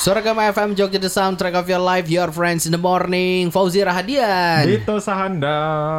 [0.00, 3.52] Suragama FM Jogja The Soundtrack of Your Life Your Friends in the Morning.
[3.52, 4.64] Fauzi Rahadian.
[4.64, 5.52] Dito Sahanda.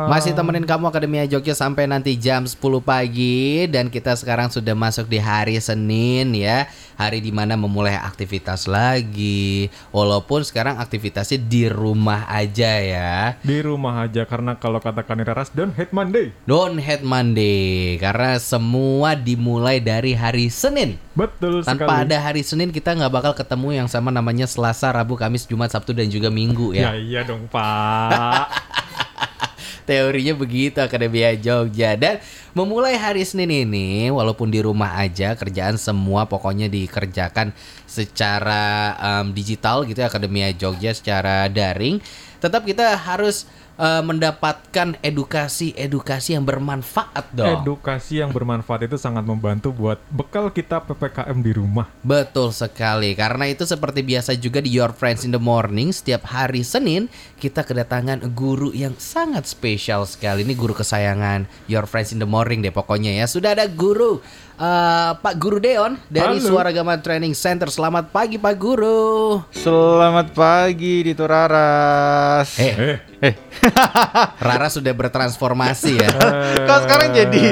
[0.10, 3.70] Masih temenin kamu Akademia Jogja sampai nanti jam 10 pagi.
[3.70, 6.66] Dan kita sekarang sudah masuk di hari Senin ya.
[6.98, 9.70] Hari di mana memulai aktivitas lagi.
[9.94, 13.38] Walaupun sekarang aktivitasnya di rumah aja ya.
[13.46, 16.34] Di rumah aja karena kalau kata Kaniraras don't hate Monday.
[16.50, 18.02] Don't hate Monday.
[18.02, 20.98] Karena semua dimulai dari hari Senin.
[21.14, 22.02] Betul Tanpa sekali.
[22.10, 25.92] ada hari Senin kita nggak bakal ketemu yang sama namanya Selasa, Rabu, Kamis, Jumat, Sabtu
[25.92, 26.96] dan juga Minggu ya.
[26.96, 28.48] Ya iya dong Pak.
[29.90, 32.24] Teorinya begitu Akademia Jogja dan
[32.56, 37.52] memulai hari Senin ini walaupun di rumah aja kerjaan semua pokoknya dikerjakan
[37.84, 42.00] secara em, digital gitu ya Akademia Jogja secara daring.
[42.40, 43.50] Tetap kita harus
[43.80, 47.64] eh, mendapatkan edukasi-edukasi yang bermanfaat dong.
[47.64, 51.88] Edukasi yang bermanfaat itu sangat membantu buat bekal kita PPKM di rumah.
[52.04, 56.64] Betul sekali, karena itu seperti biasa juga di Your Friends in the Morning Setiap hari
[56.66, 62.30] Senin kita kedatangan guru yang sangat spesial sekali Ini guru kesayangan Your Friends in the
[62.30, 66.48] Morning deh pokoknya ya Sudah ada guru eh, Pak Guru Deon dari Halo.
[66.48, 72.58] Suaragama Training Center Selamat pagi Pak Guru Selamat pagi Dito Raras.
[72.58, 73.38] Eh, Eh, Eh,
[74.42, 76.10] Rara sudah bertransformasi ya
[76.66, 77.44] kok sekarang jadi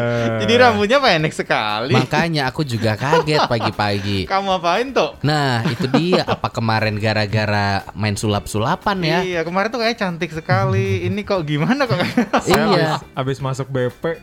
[0.42, 1.94] jadi rambutnya pendek sekali.
[1.94, 5.14] Makanya aku juga kaget pagi-pagi Kamu apain tuh?
[5.22, 11.06] Nah itu dia apa kemarin gara-gara main sulap-sulapan ya Iya, kemarin tuh kayak cantik sekali.
[11.06, 12.02] Ini kok gimana kok?
[12.50, 14.18] Iya abis masuk BP.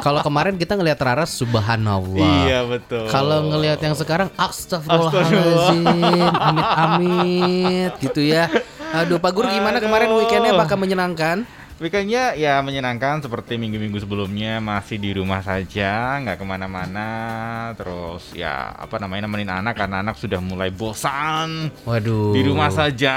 [0.00, 2.46] Kalau kemarin kita ngelihat Rara subhanallah.
[2.46, 3.06] iya, betul.
[3.10, 5.84] Kalau ngelihat yang sekarang astagfirullahaladzim,
[6.32, 8.46] amit-amit gitu ya.
[8.94, 10.24] Aduh, Pak Guru gimana kemarin Aduh.
[10.24, 11.44] weekendnya apakah menyenangkan?
[11.78, 17.08] Weekendnya ya menyenangkan seperti minggu-minggu sebelumnya masih di rumah saja, nggak ke mana-mana.
[17.78, 22.34] Terus ya apa namanya nemenin anak karena anak sudah mulai bosan Waduh.
[22.34, 23.14] di rumah saja.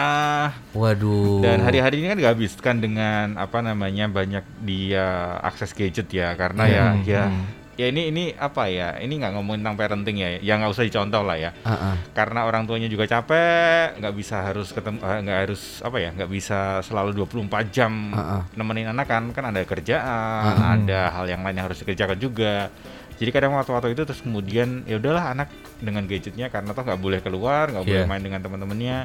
[0.78, 1.42] Waduh.
[1.42, 6.86] Dan hari-hari ini kan dihabiskan dengan apa namanya banyak dia akses gadget ya karena ya
[6.94, 7.61] Hmm, ya hmm.
[7.82, 11.24] Ya ini ini apa ya ini nggak ngomongin tentang parenting ya ya nggak usah dicontoh
[11.24, 11.96] lah ya Ah, ah.
[12.14, 16.30] karena orang tuanya juga capek nggak bisa harus ketemu eh, nggak harus apa ya nggak
[16.30, 18.42] bisa selalu 24 jam Ah, ah.
[18.54, 20.06] nemenin anak kan kan ada kerjaan
[20.46, 20.78] Ah, ah.
[20.78, 22.70] ada hal yang lain yang harus dikerjakan juga
[23.18, 27.20] jadi kadang waktu-waktu itu terus kemudian ya udahlah anak dengan gadgetnya karena toh nggak boleh
[27.20, 28.10] keluar nggak boleh Iya.
[28.10, 28.98] main dengan teman-temannya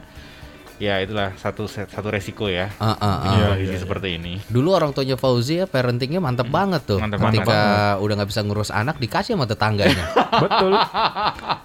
[0.77, 3.33] ya itulah satu satu resiko ya Ah, ah, ah.
[3.33, 7.01] Iya, kondisi iya, seperti ini Dulu orang tuanya Fauzi ya parentingnya mantep banget tuh.
[7.01, 7.61] Mantep Ketika
[7.99, 10.05] udah nggak bisa ngurus anak dikasih sama tetangganya.
[10.45, 10.73] Betul.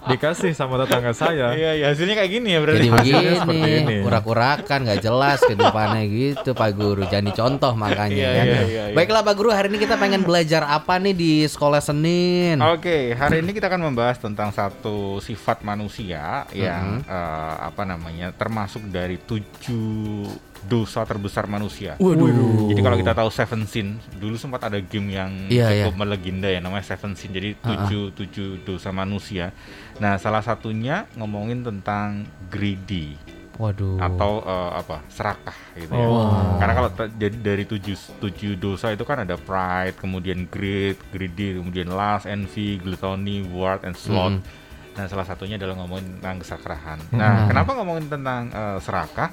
[0.04, 1.52] Dikasih sama tetangga saya.
[1.52, 3.96] iya iya hasilnya kayak gini ya berarti Jadi Hasilnya seperti begini, ini.
[4.02, 7.02] urak-urakan nggak jelas kehidupannya gitu Pak Guru.
[7.04, 8.42] Jangan dicontoh makanya Iya, ya.
[8.42, 8.94] iya, iya, iya.
[8.94, 12.58] Baiklah Pak Guru, hari ini kita pengen belajar apa nih di sekolah Senin?
[12.60, 18.82] Oke, hari ini kita akan membahas tentang satu sifat manusia yang eh, apa namanya termasuk
[18.86, 20.26] dari tujuh
[20.66, 21.98] dosa terbesar manusia.
[21.98, 22.70] Waduh.
[22.70, 26.62] Jadi kalau kita tahu Seven Sin, dulu sempat ada game yang Iya, cukup melegenda ya
[26.62, 27.34] namanya Seven Sin.
[27.34, 29.50] Jadi tujuh tujuh dosa manusia.
[29.98, 33.18] Nah, salah satunya ngomongin tentang greedy
[33.58, 33.98] Waduh.
[34.00, 36.06] atau eh, apa serakah gitu ya.
[36.06, 36.56] Oh.
[36.56, 41.90] Karena kalau jadi dari tujuh tujuh dosa itu kan ada pride, kemudian greed, greedy, kemudian
[41.90, 44.38] lust, envy, gluttony, wrath, and sloth.
[44.38, 44.61] Mm.
[44.92, 46.98] Nah, salah satunya adalah ngomongin tentang keserakahan.
[47.16, 49.32] Nah, kenapa ngomongin tentang eh, serakah?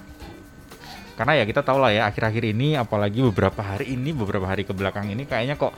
[1.19, 4.71] Karena ya kita tahu lah ya akhir-akhir ini apalagi beberapa hari ini beberapa hari ke
[4.71, 5.75] belakang ini kayaknya kok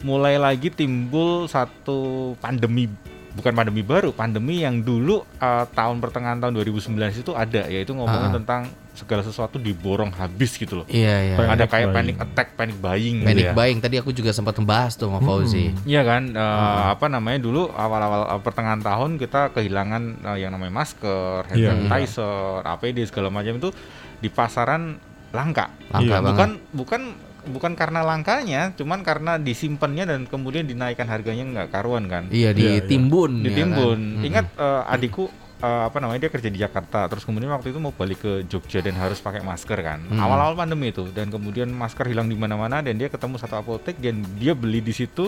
[0.00, 2.88] mulai lagi timbul satu pandemi
[3.36, 8.32] bukan pandemi baru, pandemi yang dulu eh, tahun pertengahan tahun 2019 itu ada yaitu ngomongin
[8.32, 8.36] Ah.
[8.40, 8.62] tentang
[8.98, 10.86] segala sesuatu diborong habis gitu loh.
[10.86, 11.36] Iya iya.
[11.36, 11.94] Panic ada kayak buying.
[11.94, 13.52] panic attack, panic buying gitu Panic ya.
[13.54, 15.70] buying tadi aku juga sempat membahas tuh sama Fauzi.
[15.84, 20.74] Iya kan, eh, apa namanya dulu awal-awal eh, pertengahan tahun kita kehilangan eh, yang namanya
[20.74, 21.70] masker, hand Iya.
[21.70, 22.26] sanitizer,
[22.66, 23.70] APD segala macam itu
[24.16, 24.98] di pasaran
[25.30, 25.70] langka.
[25.88, 26.28] Langka Iya, banget.
[26.28, 27.02] Bukan bukan
[27.48, 32.28] bukan karena langkanya, cuman karena disimpannya dan kemudian dinaikkan harganya nggak karuan kan.
[32.28, 32.70] Iya Iya, iya.
[32.82, 33.40] ditimbun.
[33.40, 34.00] ya Ditimbun.
[34.16, 34.26] kan?
[34.26, 35.24] Ingat eh, adikku
[35.58, 38.78] eh, apa namanya dia kerja di Jakarta, terus kemudian waktu itu mau balik ke Jogja
[38.78, 40.00] dan harus pakai masker kan.
[40.02, 40.18] Hmm.
[40.18, 44.22] Awal-awal pandemi itu dan kemudian masker hilang di mana-mana dan dia ketemu satu apotek dan
[44.36, 45.26] dia beli di situ.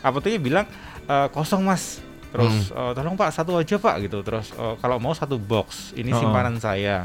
[0.00, 0.66] Apoteknya bilang
[1.04, 2.00] "Eh, kosong mas.
[2.26, 2.90] Terus Hmm.
[2.90, 4.20] "Eh, tolong pak satu aja pak gitu.
[4.20, 6.20] Terus "Eh, kalau mau satu box ini Oh.
[6.20, 7.04] simpanan saya.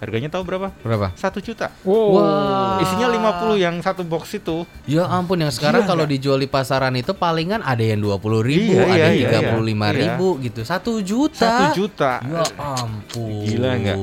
[0.00, 0.72] Harganya tahu berapa?
[0.80, 1.12] Berapa?
[1.12, 1.68] Satu juta.
[1.84, 2.16] Wow.
[2.16, 2.80] Wah.
[2.80, 4.64] Isinya 50 yang satu box itu.
[4.88, 8.40] Ya ampun yang sekarang Gila kalau dijual di pasaran itu palingan ada yang dua puluh
[8.40, 10.16] ribu, Iya, ada iya, yang iya, tiga puluh lima iya.
[10.16, 11.36] ribu gitu, satu juta.
[11.36, 12.24] Satu juta.
[12.24, 13.44] Ya ampun.
[13.44, 13.98] Gila nggak?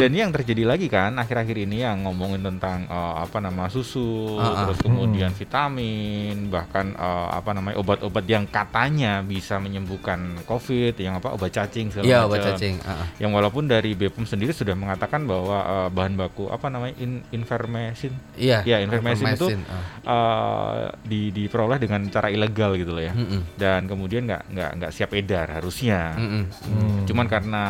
[0.00, 4.40] Dan ini yang terjadi lagi kan akhir-akhir ini yang ngomongin tentang eh, apa nama susu,
[4.40, 4.52] Ah, ah.
[4.66, 11.36] terus kemudian vitamin, bahkan eh, apa namanya obat-obat yang katanya bisa menyembuhkan COVID, yang apa
[11.36, 12.28] obat cacing segala Iya, macam.
[12.32, 12.74] obat cacing.
[12.82, 13.06] Ah, ah.
[13.20, 18.14] Yang walaupun dari BPOM sendiri sudah mengatakan bahwa eh, bahan baku apa namanya in, invermectin
[18.34, 18.66] Iya.
[18.66, 19.82] Ya, ivermectin itu ah.
[20.04, 23.12] eh, di, diperoleh dengan cara ilegal gitu loh ya.
[23.14, 23.58] Mm-mm.
[23.58, 26.14] Dan kemudian nggak nggak nggak siap edar harusnya.
[26.18, 26.44] Mm-mm.
[26.50, 27.04] Hmm.
[27.06, 27.64] Cuman karena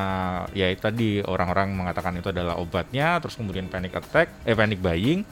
[0.57, 5.23] ya itu tadi orang-orang mengatakan itu adalah obatnya, terus kemudian panic attack, eh panic buying,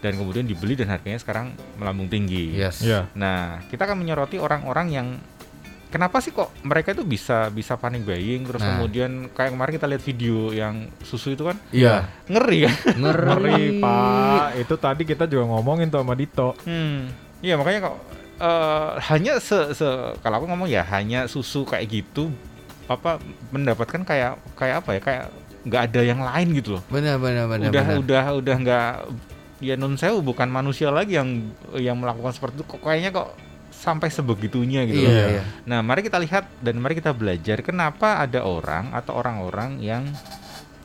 [0.00, 2.56] dan kemudian dibeli dan harganya sekarang melambung tinggi.
[2.56, 2.80] Yes.
[2.80, 3.06] Ya.
[3.12, 5.08] Nah, kita akan menyoroti orang-orang yang
[5.90, 8.74] kenapa sih kok mereka itu bisa bisa panic buying, terus Nah.
[8.74, 12.06] kemudian kayak kemarin kita lihat video yang susu itu kan Iya.
[12.26, 12.74] ngeri kan?
[12.96, 13.26] Ngeri.
[13.28, 14.46] Ngeri Pak.
[14.56, 16.54] Itu tadi kita juga ngomongin tuh sama Dito.
[16.62, 17.96] Hmm, iya makanya kok
[18.38, 22.32] eh, hanya se, se- kalau aku ngomong ya hanya susu kayak gitu
[22.86, 25.24] apa mendapatkan kayak kayak apa ya kayak
[25.60, 26.82] nggak ada yang lain gitu loh.
[26.88, 27.68] Benar benar benar.
[27.68, 28.00] udah benar.
[28.00, 28.90] udah udah nggak
[29.60, 33.28] ya non sewu bukan manusia lagi yang yang melakukan seperti itu kok kayaknya kok
[33.80, 35.08] sampai sebegitunya gitu.
[35.08, 35.42] Iya, iya.
[35.64, 40.04] Nah, mari kita lihat dan mari kita belajar kenapa ada orang atau orang-orang yang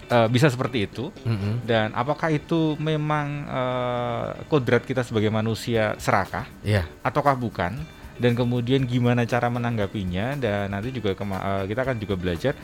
[0.08, 1.68] eh, bisa seperti itu Mm-mm.
[1.68, 6.88] dan apakah itu memang eh, kodrat kita sebagai manusia serakah Iya.
[7.04, 7.76] ataukah bukan
[8.16, 12.56] dan kemudian gimana cara menanggapinya dan nanti juga kema- eh, kita akan juga belajar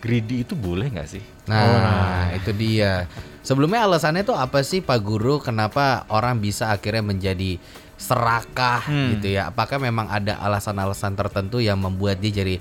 [0.00, 1.20] greedy itu boleh nggak sih?
[1.44, 3.04] Nah, itu dia.
[3.44, 7.60] Sebelumnya alasannya tuh apa sih Pak Guru kenapa orang bisa akhirnya menjadi
[8.00, 9.12] serakah Hmm.
[9.14, 9.52] gitu ya?
[9.52, 12.56] Apakah memang ada alasan-alasan tertentu yang membuat dia jadi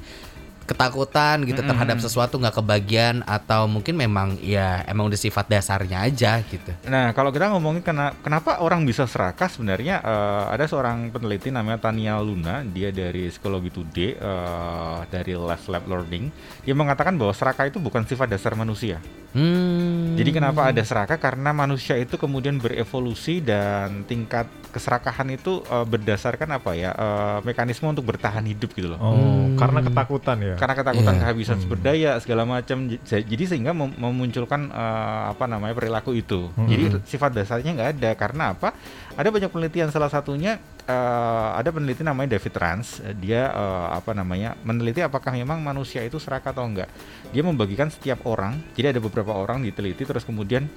[0.70, 1.72] ketakutan gitu Mm-mm.
[1.74, 6.70] terhadap sesuatu nggak kebagian atau mungkin memang ya emang udah sifat dasarnya aja gitu.
[6.86, 11.90] Nah, kalau kita ngomongin kena, kenapa orang bisa serakah sebenarnya eh, ada seorang peneliti namanya
[11.90, 16.30] Tania Luna, dia dari Psikologi Today eh, dari Life Lab Learning,
[16.62, 19.02] dia mengatakan bahwa serakah itu bukan sifat dasar manusia.
[19.30, 20.18] Hmm.
[20.18, 21.22] Jadi kenapa ada serakah?
[21.22, 27.90] Karena manusia itu kemudian berevolusi dan tingkat keserakahan itu eh, berdasarkan apa ya eh, mekanisme
[27.90, 29.00] untuk bertahan hidup gitu loh.
[29.02, 29.56] Oh, Hmm.
[29.56, 30.56] karena ketakutan ya.
[30.60, 31.22] Karena ketakutan Iya.
[31.24, 31.64] kehabisan Hmm.
[31.64, 36.52] sumber daya segala macam, jadi sehingga mem- memunculkan eh, apa namanya perilaku itu.
[36.52, 36.68] Hmm.
[36.68, 38.10] Jadi sifat dasarnya nggak ada.
[38.14, 38.76] Karena apa?
[39.16, 39.88] Ada banyak penelitian.
[39.88, 43.00] Salah satunya eh, ada peneliti namanya David Rans.
[43.00, 46.92] Eh, Dia eh, apa namanya meneliti apakah memang manusia itu serakah atau enggak.
[47.30, 48.60] Dia membagikan setiap orang.
[48.74, 50.68] Jadi ada beberapa orang diteliti terus kemudian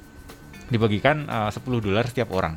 [0.68, 2.56] dibagikan eh, 10 dolar setiap orang.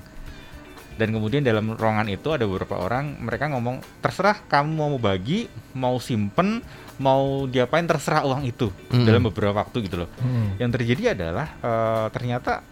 [0.96, 5.44] Dan kemudian dalam ruangan itu ada beberapa orang mereka ngomong terserah kamu mau bagi,
[5.74, 6.64] mau simpen,
[6.98, 9.04] mau diapain terserah uang itu Mm-mm.
[9.04, 10.10] dalam beberapa waktu gitu loh.
[10.16, 10.56] Hmm.
[10.56, 12.64] Yang terjadi adalah eh, ternyata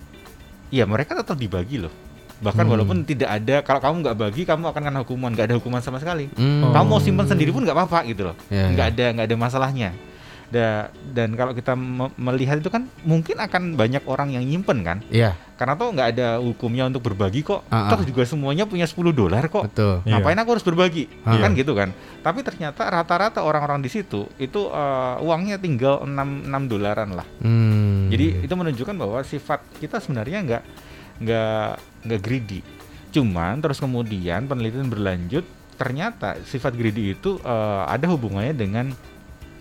[0.70, 1.92] ya mereka tetap dibagi loh.
[2.40, 2.72] Bahkan Hmm.
[2.72, 6.00] walaupun tidak ada kalau kamu nggak bagi kamu akan kena hukuman, nggak ada hukuman sama
[6.00, 6.28] sekali.
[6.34, 6.64] Hmm.
[6.64, 6.72] Oh.
[6.72, 8.36] Kamu mau simpen sendiri pun nggak apa-apa gitu loh.
[8.48, 8.94] Iya, Nggak iya.
[8.94, 9.90] ada nggak ada masalahnya.
[10.54, 15.02] Da- dan kalau kita me- melihat itu kan mungkin akan banyak orang yang nyimpen kan
[15.10, 18.06] Iya, karena tuh nggak ada hukumnya untuk berbagi kok Ah, toh ah.
[18.06, 20.04] juga semuanya punya 10 dolar kok betul.
[20.04, 20.14] Iya.
[20.14, 21.40] ngapain aku harus berbagi Ah.
[21.40, 21.90] kan gitu kan
[22.20, 26.14] tapi ternyata rata-rata orang-orang di situ itu eh, uangnya tinggal 6
[26.46, 28.08] 6 dolaran lah Hmm.
[28.08, 30.64] jadi itu menunjukkan bahwa sifat kita sebenarnya nggak
[31.20, 31.70] nggak
[32.04, 32.60] nggak greedy
[33.10, 38.94] cuman terus kemudian penelitian berlanjut ternyata sifat greedy itu eh, ada hubungannya dengan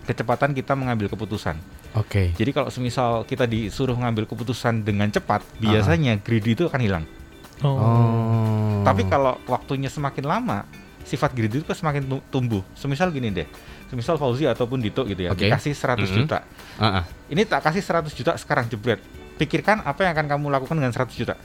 [0.03, 1.55] kecepatan kita mengambil keputusan
[1.93, 2.31] Oke.
[2.33, 7.05] jadi kalau semisal kita disuruh ngambil keputusan dengan cepat biasanya greedy itu akan hilang
[7.63, 8.83] Oh.
[8.83, 10.67] Tapi kalau waktunya semakin lama,
[11.03, 12.59] sifat greedy itu semakin tu- tumbuh.
[12.75, 13.47] Semisal gini deh,
[13.87, 15.47] semisal Fauzi ataupun Dito gitu ya, Oke.
[15.47, 16.15] dikasih 100 Mhm.
[16.17, 16.43] juta.
[16.75, 17.03] Ah, ah.
[17.31, 18.99] Ini tak kasih 100 juta sekarang jebret.
[19.39, 21.35] Pikirkan apa yang akan kamu lakukan dengan 100 juta.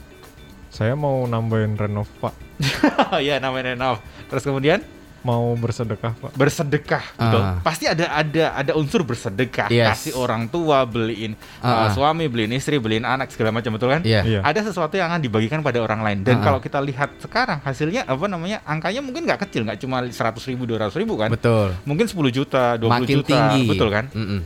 [0.67, 2.33] Saya mau nambahin renov Pak.
[3.23, 4.03] ya namanya renov.
[4.27, 4.83] Terus kemudian
[5.19, 6.31] Mau bersedekah Pak.
[6.31, 7.41] bersedekah, betul.
[7.41, 7.59] Ah.
[7.59, 9.87] Pasti ada ada ada unsur bersedekah, Yes.
[9.89, 11.79] kasih orang tua, beliin Ah, ah.
[11.81, 14.01] uh, suami, beliin istri, beliin anak segala macam betul kan?
[14.01, 14.23] Iya.
[14.23, 14.39] Iya.
[14.41, 16.43] ada sesuatu yang akan dibagikan pada orang lain dan Ah.
[16.45, 20.63] kalau kita lihat sekarang hasilnya apa namanya angkanya mungkin nggak kecil nggak cuma 100 ribu
[20.65, 21.75] 200 ribu kan Betul.
[21.83, 23.63] mungkin 10 juta 20 Makin juta tinggi.
[23.67, 24.39] betul kan Mm-mm.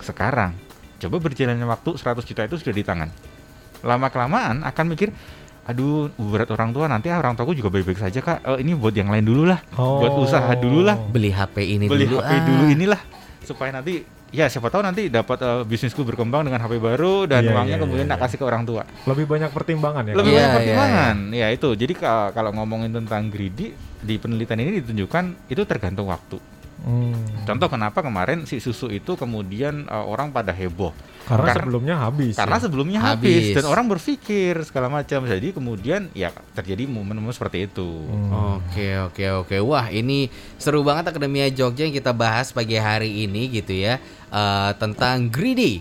[0.00, 0.56] sekarang
[0.96, 3.08] coba berjalannya waktu 100 juta itu sudah di tangan
[3.82, 5.12] lama kelamaan akan mikir
[5.64, 8.92] aduh berat orang tua nanti ah, orang tuaku juga baik-baik saja kak Eh, ini buat
[8.92, 12.18] yang lain dulu lah buat usaha dulu lah Beli HP ini beli dulu.
[12.18, 12.40] HP ah.
[12.42, 13.00] dulu inilah
[13.40, 17.52] supaya nanti ya siapa tahu nanti dapat eh, bisnisku berkembang dengan HP baru dan Iya,
[17.54, 18.24] uangnya iya, kemudian iya, tak iya.
[18.28, 20.12] kasih ke orang tua Lebih banyak pertimbangan ya.
[20.12, 20.48] lebih Iya, Kak?
[20.50, 25.24] banyak iya, pertimbangan ya itu jadi ka- kalau ngomongin tentang greedy di penelitian ini ditunjukkan
[25.48, 26.36] itu tergantung waktu
[26.84, 27.16] Hmm.
[27.42, 30.92] contoh kenapa kemarin si susu itu kemudian uh, orang pada heboh
[31.24, 32.34] Karena, Karena- sebelumnya habis.
[32.36, 32.62] karena ya.
[32.62, 33.32] sebelumnya Habis.
[33.40, 33.56] habis.
[33.56, 38.60] dan orang berpikir segala macam jadi kemudian ya terjadi momen-momen seperti itu Hmm.
[38.60, 43.48] Oke oke oke wah ini seru banget Akademia Jogja yang kita bahas pagi hari ini
[43.50, 45.78] gitu ya Eh, tentang greedy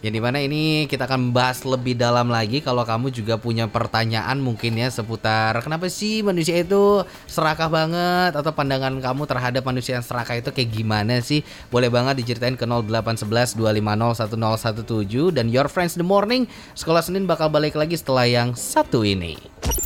[0.00, 4.40] yang di mana ini kita akan membahas lebih dalam lagi kalau kamu juga punya pertanyaan
[4.40, 8.32] mungkin ya seputar kenapa sih manusia itu serakah banget?
[8.32, 11.44] Atau pandangan kamu terhadap manusia yang serakah itu kayak gimana sih?
[11.68, 16.48] Boleh banget diceritain ke 0811 250 1017 dan your friends the morning.
[16.72, 19.36] Sekolah Senin bakal balik lagi setelah yang satu ini.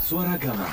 [0.05, 0.69] Suara Gama.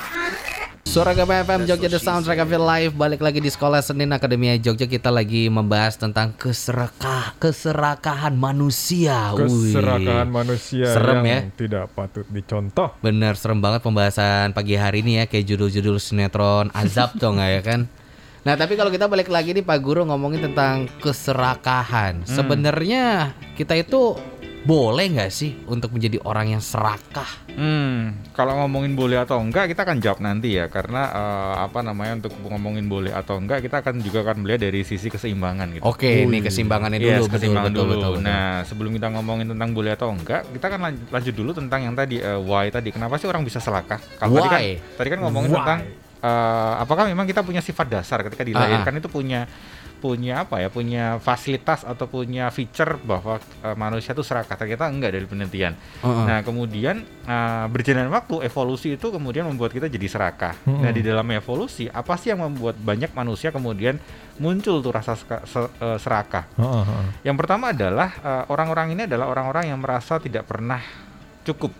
[0.82, 4.90] Suara FM Jogja The Soundtrack of Your Life Balik lagi di Sekolah Senin Akademia Jogja
[4.90, 9.30] Kita lagi membahas tentang keserakah, keserakahan manusia.
[9.38, 11.54] Keserakahan manusia Serem yang ya.
[11.54, 12.98] tidak patut dicontoh.
[12.98, 17.62] Bener serem banget pembahasan pagi hari ini ya Kayak judul-judul sinetron azab tuh nggak ya
[17.62, 17.80] kan
[18.42, 24.18] Nah tapi kalau kita balik lagi nih Pak Guru ngomongin tentang keserakahan Sebenarnya kita itu
[24.62, 27.26] boleh nggak sih untuk menjadi orang yang serakah?
[27.50, 32.22] Hmm, kalau ngomongin boleh atau enggak kita akan jawab nanti ya karena eh, apa namanya
[32.22, 35.82] untuk ngomongin boleh atau enggak kita akan juga akan melihat dari sisi keseimbangan gitu.
[35.82, 37.92] Oke, ini keseimbangannya dulu, Yes, betul, keseimbangan betul, dulu.
[37.98, 38.22] betul, betul.
[38.22, 41.94] Nah, sebelum kita ngomongin tentang boleh atau enggak, kita akan lan- lanjut dulu tentang yang
[41.98, 42.88] tadi eh, why tadi.
[42.94, 43.98] Kenapa sih orang bisa selakah?
[44.16, 44.62] Kalau tadi kan
[44.94, 45.58] tadi kan ngomongin Why?
[45.58, 45.78] tentang
[46.22, 49.50] eh, apakah memang kita punya sifat dasar ketika dilahirkan itu punya
[50.02, 55.14] punya apa ya punya fasilitas atau punya feature bahwa eh, manusia itu serakah ternyata enggak
[55.14, 56.24] dari penelitian Heeh.
[56.26, 60.56] Nah, kemudian uh, berjalan waktu evolusi itu kemudian membuat kita jadi serakah.
[60.64, 60.80] Hmm.
[60.80, 64.00] Nah, di dalam evolusi apa sih yang membuat banyak manusia kemudian
[64.40, 66.48] muncul tuh rasa seka- se- uh, serakah?
[66.56, 67.06] Heeh, heeh.
[67.28, 70.80] Yang pertama adalah uh, orang-orang ini adalah orang-orang yang merasa tidak pernah
[71.44, 71.70] cukup.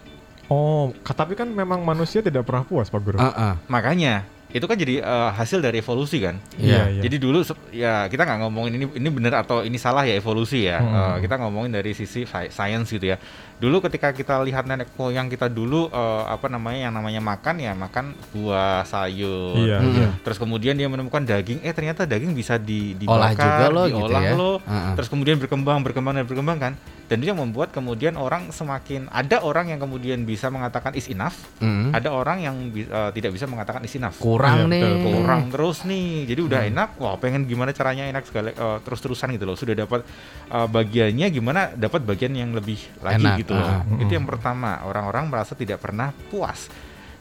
[0.53, 3.17] Oh, tapi kan memang manusia tidak pernah puas, Pak Guru.
[3.17, 3.53] Heeh.
[3.73, 6.37] Makanya itu kan jadi uh, hasil dari evolusi kan.
[6.61, 7.01] Iya.
[7.01, 7.41] Jadi dulu
[7.73, 10.79] ya kita nggak ngomongin ini ini benar atau ini salah ya evolusi ya.
[10.79, 10.93] Hmm.
[10.93, 13.17] Eh, kita ngomongin dari sisi sci- science gitu ya.
[13.63, 17.73] Dulu ketika kita lihat nenek moyang kita dulu eh, apa namanya yang namanya makan ya
[17.73, 19.55] makan buah sayur.
[19.55, 19.95] Iya, Hmm.
[19.95, 20.09] iya.
[20.19, 24.13] Terus kemudian dia menemukan daging, eh ternyata daging bisa di, Olah dibakar, juga loh gitu
[24.13, 24.35] ya.
[24.35, 24.57] loh.
[24.61, 24.93] Heeh.
[24.99, 26.75] Terus kemudian berkembang, berkembang dan berkembang kan.
[27.05, 31.37] Dan itu yang membuat kemudian orang semakin ada orang yang kemudian bisa mengatakan is enough,
[31.61, 31.93] Mm.
[31.93, 34.81] ada orang yang bi- eh, tidak bisa mengatakan is enough Kurang Iya, nih.
[34.83, 39.29] betul, kurang terus nih jadi udah enak wah pengen gimana caranya enak segala eh, terus-terusan
[39.31, 40.09] gitu loh sudah dapat
[40.49, 43.85] eh, bagiannya gimana dapat bagian yang lebih lagi Enak, gitu loh ah.
[44.01, 46.73] itu yang pertama orang-orang merasa tidak pernah puas.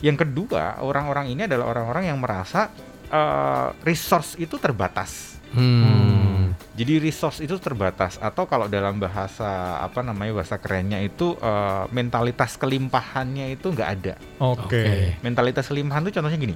[0.01, 2.73] Yang kedua orang-orang ini adalah orang-orang yang merasa
[3.11, 5.31] eh, resource itu terbatas.
[5.51, 6.55] Hmm.
[6.79, 12.55] jadi resource itu terbatas atau kalau dalam bahasa apa namanya bahasa kerennya itu eh, mentalitas
[12.55, 14.15] kelimpahannya itu nggak ada.
[14.39, 15.19] Oke.
[15.19, 16.55] mentalitas kelimpahan tuh contohnya gini.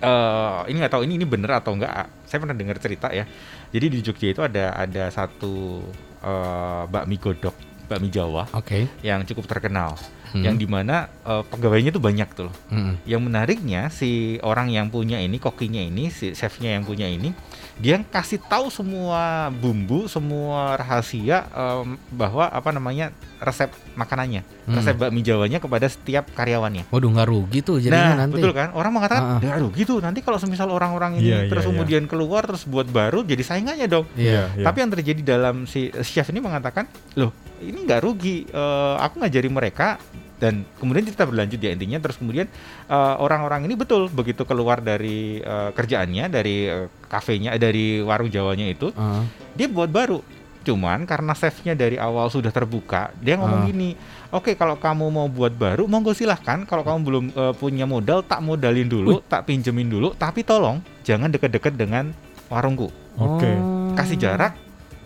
[0.00, 3.28] Eh ini nggak tahu ini ini bener atau enggak saya pernah dengar cerita ya.
[3.68, 5.84] Jadi di Jogja itu ada ada satu
[6.24, 8.86] eh, bakmi godok bakmi Jawa Oke.
[9.00, 9.96] yang cukup terkenal
[10.28, 10.44] Hmm.
[10.44, 12.56] yang di mana eh, pegawainya tuh banyak tuh loh.
[12.68, 13.00] Mm.
[13.08, 17.32] yang menariknya si orang yang punya ini kokinya ini si chefnya yang punya ini
[17.80, 23.08] dia kasih tahu semua bumbu semua rahasia em, bahwa apa namanya
[23.40, 24.76] resep makanannya Hmm.
[24.76, 28.36] resep bakmi Jawanya kepada setiap karyawannya Waduh nggak rugi tuh jadinya nah, nanti.
[28.36, 28.68] betul kan?
[28.70, 29.40] Orang mengatakan, Ah.
[29.40, 29.96] ya aduh gitu.
[29.98, 31.70] Nanti kalau semisal orang-orang ini Iya, iya, terus iya.
[31.70, 34.04] kemudian keluar terus buat baru, jadi saingannya dong.
[34.12, 34.52] Iya.
[34.52, 34.62] Iya.
[34.62, 36.84] Tapi yang terjadi dalam si chef ini mengatakan,
[37.14, 38.44] loh ini nggak rugi.
[38.44, 39.96] Eh, aku ngajari mereka
[40.36, 41.98] dan kemudian kita berlanjut ya intinya.
[41.98, 42.46] Terus kemudian
[42.84, 48.66] eh, orang-orang ini betul begitu keluar dari eh, kerjaannya, dari eh, kafenya, dari warung Jawanya
[48.66, 49.22] itu, Heeh.
[49.54, 50.20] dia buat baru.
[50.60, 53.66] Cuman karena chefnya dari awal sudah terbuka, dia ngomong Ah.
[53.66, 53.96] gini,
[54.30, 56.64] oke kalau kamu mau buat baru, monggo silahkan.
[56.64, 60.12] Kalau kamu belum eh, punya modal, tak modalin dulu, tak pinjemin dulu.
[60.12, 62.12] Tapi tolong jangan deket-deket dengan
[62.46, 62.88] warungku.
[63.16, 63.48] Oke.
[63.48, 63.92] Oh.
[63.92, 64.54] Kasih jarak.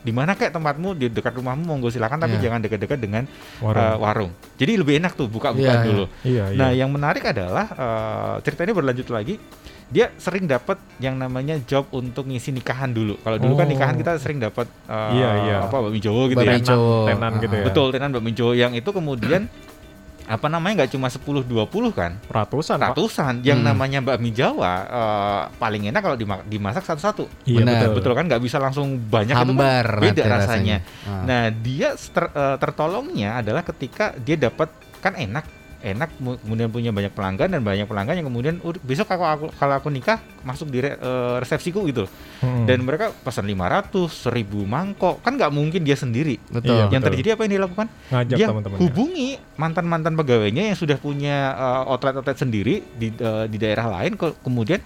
[0.03, 2.19] Di mana kayak tempatmu di dekat rumahmu, monggo silakan.
[2.19, 2.51] Tapi Iya.
[2.51, 3.23] jangan deket-deket dengan
[3.63, 3.87] Warung.
[3.87, 4.31] eh, warung.
[4.59, 5.87] Jadi lebih enak tuh buka-buka Iya, iya.
[5.87, 6.05] dulu.
[6.27, 6.59] Iya, iya.
[6.59, 9.39] Nah, yang menarik adalah eh, cerita ini berlanjut lagi.
[9.93, 13.21] Dia sering dapat yang namanya job untuk ngisi nikahan dulu.
[13.21, 13.71] Kalau dulu kan Oh.
[13.71, 15.57] nikahan kita sering dapat eh, Iya, iya.
[15.63, 16.65] apa bakmi Jawa gitu Bakmi ya.
[16.67, 16.97] Jawa.
[17.07, 17.65] tenan gitu ya.
[17.65, 19.43] Betul, tenan bakmi Jawa yang itu kemudian
[20.25, 22.17] apa namanya nggak cuma 10 20 kan?
[22.25, 22.95] Ratusan, Pak.
[22.95, 23.43] Ratusan.
[23.43, 23.69] Yang Hmm.
[23.69, 27.29] namanya bakmi Jawa eh, paling enak kalau dima- dimasak satu-satu.
[27.45, 27.75] Iya, Benar.
[27.85, 27.93] betul.
[28.01, 30.77] Betul kan nggak bisa langsung banyak itu kan Hambar beda nanti rasanya.
[31.05, 31.21] Ah.
[31.23, 35.45] Nah, dia ter- eh, tertolongnya adalah ketika dia dapat kan enak,
[35.83, 39.47] enak mu- kemudian punya banyak pelanggan dan banyak pelanggan yang kemudian "Udah, besok kalau aku
[39.53, 42.07] kalau aku nikah masuk di re- eh, resepsiku gitu.
[42.39, 42.65] Hmm.
[42.65, 45.19] Dan mereka pesan 500, 1000 mangkok.
[45.21, 46.39] Kan nggak mungkin dia sendiri.
[46.49, 46.87] Betul.
[46.87, 47.07] Yang Betul.
[47.11, 47.87] terjadi apa yang dilakukan?
[48.09, 48.79] ngajak dia teman-teman.
[48.79, 54.39] hubungi mantan-mantan pegawainya yang sudah punya eh, outlet-outlet sendiri di eh, di daerah lain ke-
[54.41, 54.79] kemudian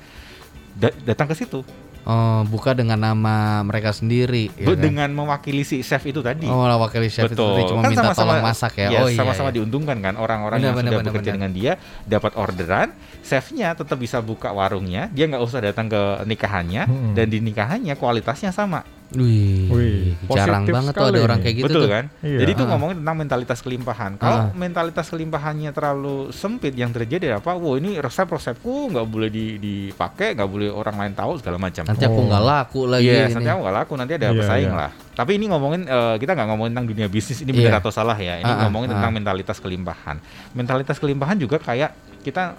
[0.72, 1.64] da- datang ke situ
[2.06, 4.46] Oh, buka dengan nama mereka sendiri.
[4.54, 4.78] ya kan?
[4.78, 6.46] dengan mewakili si chef itu tadi.
[6.46, 7.50] Oh, malah wakil chef itu Betul.
[7.50, 8.88] tadi cuma Kan minta sama-sama- tolong masak ya.
[8.88, 9.18] Iya, oh iya.
[9.18, 9.56] sama-sama iya.
[9.58, 11.36] diuntungkan kan orang-orang yang benar, sudah benar, bekerja benar.
[11.36, 11.72] dengan dia
[12.06, 12.88] dapat orderan,
[13.20, 17.12] chefnya tetap bisa buka warungnya, dia nggak usah datang ke nikahannya Hmm.
[17.12, 18.86] dan di nikahannya kualitasnya sama.
[19.14, 21.90] Wih, Wih, jarang positif banget tuh ada sekali orang kayak gitu Betul tuh.
[21.94, 22.04] kan?
[22.26, 22.38] Iya.
[22.42, 22.68] Jadi itu Ah.
[22.74, 24.10] ngomongin tentang mentalitas kelimpahan.
[24.18, 24.46] Kalau Ah.
[24.50, 27.54] mentalitas kelimpahannya terlalu sempit yang terjadi apa?
[27.54, 31.86] Wow, ini resep-resepku nggak boleh di- dipakai, nggak boleh orang lain tahu segala macam.
[31.86, 32.26] Nanti aku Oh.
[32.26, 33.06] nggak laku lagi.
[33.06, 33.34] Iya, ini.
[33.38, 34.80] nanti aku nggak laku, nanti ada Iya, pesaing iya.
[34.82, 34.90] lah.
[35.14, 38.36] Tapi ini ngomongin eh, kita nggak ngomongin tentang dunia bisnis ini benar atau salah ya.
[38.36, 39.16] Ini Ah, ah, ngomongin tentang ah.
[39.16, 40.16] mentalitas kelimpahan.
[40.50, 42.58] Mentalitas kelimpahan juga kayak kita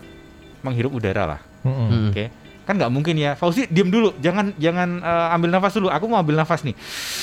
[0.63, 1.41] menghirup udara lah.
[1.61, 1.87] Mm-mm.
[1.91, 2.09] Hmm.
[2.09, 2.25] Oke.
[2.67, 3.33] Kan nggak mungkin ya.
[3.33, 5.87] Fauzi diam dulu, jangan jangan eh, ambil nafas dulu.
[5.87, 6.75] Aku mau ambil nafas nih.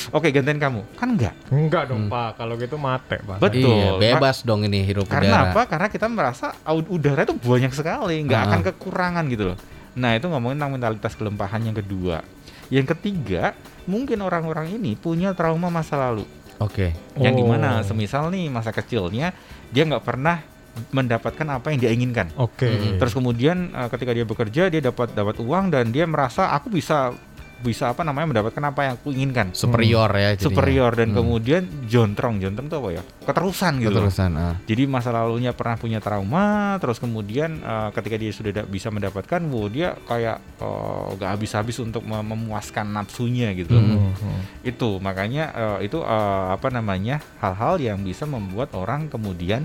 [0.08, 0.80] Oke, gantian kamu.
[0.96, 1.36] Kan enggak.
[1.48, 3.38] Enggak dong Pak, kalau gitu mate Pak.
[3.38, 3.68] Betul.
[3.68, 5.52] Iya, bebas dong ini hirup Karena udara.
[5.52, 5.60] apa?
[5.68, 8.46] Karena kita merasa udara itu banyak sekali, nggak Ah.
[8.48, 9.58] akan kekurangan gitu loh.
[9.94, 12.24] Nah itu ngomongin tentang mentalitas kelimpahan yang kedua.
[12.66, 13.52] Yang ketiga,
[13.84, 16.24] mungkin orang-orang ini punya trauma masa lalu.
[16.56, 16.96] Oke.
[17.14, 17.38] Yang Oh.
[17.38, 19.36] di mana semisal nih masa kecilnya
[19.68, 20.40] dia nggak pernah
[20.90, 22.30] mendapatkan apa yang dia inginkan.
[22.34, 22.66] Oke.
[22.66, 22.98] Mm-mm.
[22.98, 27.14] Terus kemudian eh, ketika dia bekerja dia dapat dapat uang dan dia merasa aku bisa
[27.56, 29.56] bisa apa namanya mendapatkan apa yang aku inginkan.
[29.56, 30.44] Superior ya jadinya.
[30.44, 31.16] Superior dan Hmm.
[31.16, 33.02] kemudian jontrong, jontrong itu apa ya?
[33.24, 33.88] Keterusan gitu.
[33.94, 34.30] Keterusan.
[34.36, 34.54] ah.
[34.60, 39.40] Jadi masa lalunya pernah punya trauma, terus kemudian eh, ketika dia sudah da- bisa mendapatkan,
[39.48, 43.72] wow dia kayak eh, nggak habis-habis untuk mem- memuaskan nafsunya gitu.
[43.72, 44.12] Hmm.
[44.12, 44.38] Mm-mm.
[44.60, 45.44] Itu makanya
[45.80, 49.64] eh, itu eh, apa namanya hal-hal yang bisa membuat orang kemudian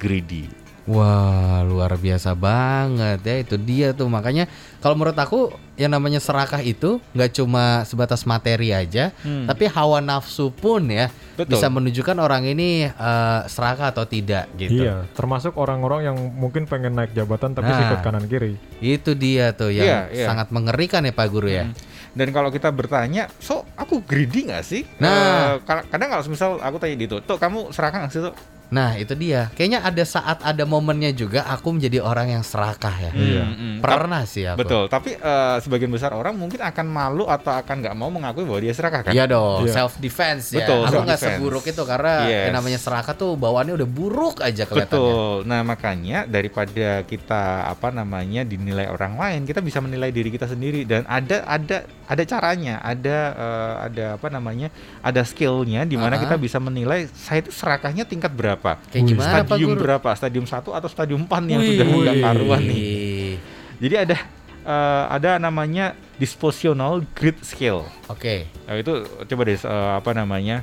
[0.00, 0.48] greedy.
[0.90, 6.58] Wah, luar biasa banget ya itu dia tuh makanya kalau menurut aku yang namanya serakah
[6.58, 9.46] itu nggak cuma sebatas materi aja, Hmm.
[9.46, 11.06] tapi hawa nafsu pun ya
[11.38, 11.54] Betul.
[11.54, 14.82] bisa menunjukkan orang ini eh, serakah atau tidak gitu.
[14.82, 17.78] Iya, termasuk orang-orang yang mungkin pengen naik jabatan tapi Nah.
[17.78, 18.58] sikut kanan kiri.
[18.82, 20.26] Itu dia tuh yang Iya, iya.
[20.26, 21.70] sangat mengerikan ya Pak Guru ya.
[21.70, 21.76] Hmm.
[22.10, 24.82] Dan kalau kita bertanya, so aku greedy nggak sih?
[24.98, 25.62] Nah.
[25.62, 28.34] Ka- kadang kalau misal aku tanya gitu, tuh kamu serakah nggak sih tuh?
[28.70, 29.50] Nah, itu dia.
[29.52, 33.10] Kayaknya ada saat ada momennya juga aku menjadi orang yang serakah ya.
[33.12, 33.42] Iya.
[33.44, 33.76] Hmm, hmm.
[33.82, 34.58] Pernah sih aku.
[34.62, 38.60] Betul, tapi eh, sebagian besar orang mungkin akan malu atau akan nggak mau mengakui bahwa
[38.60, 39.12] dia serakah kan?
[39.12, 39.74] Iya dong, Iya.
[39.74, 40.62] self defense ya.
[40.62, 42.42] Betul, aku nggak seburuk itu karena Yes.
[42.46, 45.12] yang namanya serakah tuh bawaannya udah buruk aja kelihatannya.
[45.12, 45.34] Betul.
[45.44, 50.84] Nah makanya daripada kita apa namanya dinilai orang lain, kita bisa menilai diri kita sendiri
[50.84, 54.68] dan ada ada ada caranya, ada eh, ada apa namanya,
[55.00, 56.20] ada skillnya di mana Ah.
[56.20, 59.80] kita bisa menilai saya itu serakahnya tingkat berapa, Kayak Wih, gimana Pak stadium Guru?
[59.82, 61.68] berapa, stadium 1 atau stadium 4 yang Wih.
[61.74, 62.84] sudah nggak karuan nih.
[63.82, 64.16] Jadi ada
[64.68, 67.88] eh, ada namanya dispositional grid scale.
[68.12, 68.44] Oke.
[68.68, 70.60] Nah, itu coba deh eh, apa namanya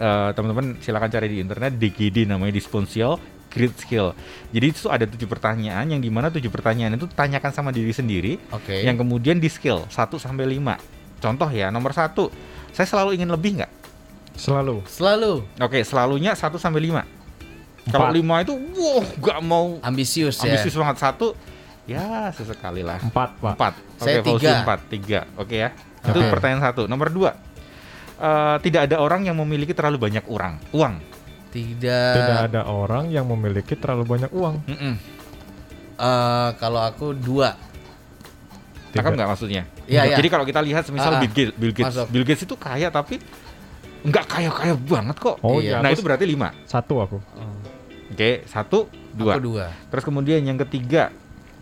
[0.00, 3.20] eh, teman-teman silakan cari di internet DGD namanya dispositional
[3.52, 4.16] grid skill.
[4.48, 8.40] Jadi itu ada tujuh pertanyaan yang di mana tujuh pertanyaan itu tanyakan sama diri sendiri
[8.48, 8.80] Oke.
[8.80, 11.20] yang kemudian di skill 1 sampai 5.
[11.20, 12.32] Contoh ya, nomor satu,
[12.72, 13.81] saya selalu ingin lebih nggak?
[14.34, 14.82] Selalu.
[14.88, 17.04] Selalu Oke, selalunya 1 sampai 5.
[17.90, 18.42] Kalau Empat.
[18.42, 20.80] 5 itu, wow, nggak mau ambisius, ambisius ya.
[20.86, 20.96] banget.
[21.02, 21.34] Satu,
[21.84, 23.02] ya sesekali lah.
[23.02, 23.52] Empat, Pak.
[23.58, 23.74] Empat.
[23.98, 24.52] Saya Oke, Fauzi tiga.
[24.62, 24.78] empat.
[24.86, 25.20] Tiga.
[25.34, 25.70] Oke ya.
[26.02, 26.30] Itu Oke.
[26.30, 26.86] pertanyaan satu.
[26.86, 27.34] Nomor dua.
[28.16, 30.94] eh, tidak ada orang yang memiliki terlalu banyak orang, uang.
[31.50, 32.14] Tidak.
[32.14, 34.62] Tidak ada orang yang memiliki terlalu banyak uang.
[34.62, 34.94] Mm-mm.
[35.98, 37.58] Eh, kalau aku dua.
[38.92, 39.16] Tangkap Tidak.
[39.18, 39.62] nggak maksudnya?
[39.90, 40.16] Iya, iya.
[40.16, 41.22] Jadi kalau kita lihat semisal Ah, ah.
[41.24, 41.96] Bill Gates, Bill Gates.
[42.08, 43.18] Bill Gates itu kaya tapi
[44.02, 45.36] nggak kaya-kaya banget kok.
[45.40, 45.78] Oh Iya.
[45.78, 45.82] iya.
[45.82, 46.48] nah aku itu berarti lima.
[46.64, 47.18] satu aku.
[48.12, 49.38] Oke, satu, dua.
[49.38, 49.72] Aku dua.
[49.88, 51.08] Terus kemudian yang ketiga,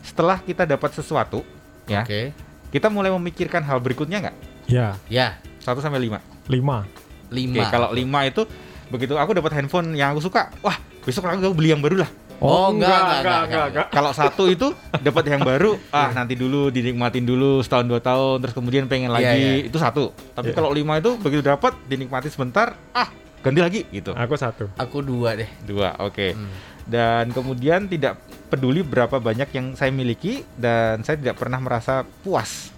[0.02, 1.46] setelah kita dapat sesuatu,
[1.86, 2.34] ya, Oke.
[2.68, 4.36] kita mulai memikirkan hal berikutnya nggak?
[4.66, 6.18] Ya, Ya, Satu sampai lima.
[6.48, 6.82] lima.
[7.30, 7.70] Oke, lima.
[7.70, 8.42] kalau lima itu
[8.90, 10.74] begitu aku dapat handphone yang aku suka, wah
[11.06, 12.10] besok aku beli yang baru lah.
[12.40, 13.86] Oh, enggak, enggak, enggak, enggak.
[13.92, 14.72] Kalau satu itu
[15.04, 19.16] dapat yang baru, ah nanti dulu dinikmatin dulu setahun dua tahun, terus kemudian pengen Iya,
[19.20, 19.68] lagi iya.
[19.68, 20.16] itu satu.
[20.32, 20.56] Tapi Iya.
[20.56, 23.12] kalau lima itu begitu dapat dinikmati sebentar, ah
[23.44, 24.16] ganti lagi gitu.
[24.16, 24.72] Aku satu.
[24.80, 25.50] Aku dua deh.
[25.68, 26.32] Dua, oke.
[26.32, 26.48] Hmm.
[26.88, 28.16] Dan kemudian tidak
[28.48, 32.72] peduli berapa banyak yang saya miliki dan saya tidak pernah merasa puas.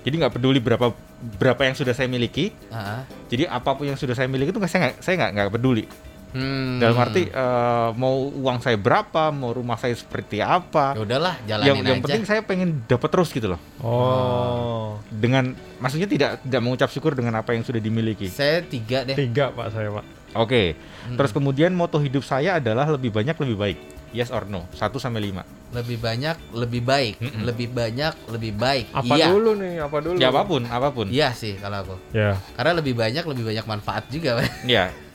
[0.00, 0.96] Jadi nggak peduli berapa
[1.36, 2.48] berapa yang sudah saya miliki.
[2.72, 3.02] Ah, ah.
[3.28, 5.84] Jadi apa pun yang sudah saya miliki itu saya nggak saya nggak peduli.
[6.30, 6.78] Hmm.
[6.78, 10.94] Dalam arti eh, mau uang saya berapa, mau rumah saya seperti apa.
[10.94, 12.04] Ya udahlah, jalanin yang yang aja.
[12.06, 14.94] penting saya pengen dapat terus gitu loh Oh.
[15.08, 19.16] dengan maksudnya tidak tidak mengucap syukur dengan apa yang sudah dimiliki Saya tiga deh.
[19.18, 20.04] Tiga pak saya pak.
[20.32, 20.62] oke
[21.00, 21.16] Hmm.
[21.16, 23.78] terus kemudian moto hidup saya adalah lebih banyak lebih baik
[24.10, 27.14] yes or no 1 sampai 5 Lebih banyak, lebih baik.
[27.22, 27.46] Mm-mm.
[27.46, 28.90] Lebih banyak, lebih baik.
[28.90, 29.30] Apa iya.
[29.30, 29.78] dulu nih?
[29.78, 30.18] Apa dulu?
[30.18, 31.94] ya apa pun apa pun Iya sih kalau aku.
[32.10, 34.42] Ya, Karena lebih banyak, lebih banyak manfaat juga.
[34.42, 34.66] Pak.